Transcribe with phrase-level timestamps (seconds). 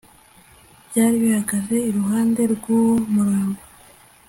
[0.87, 3.61] byari bihagaze iruhande rw uwo murambo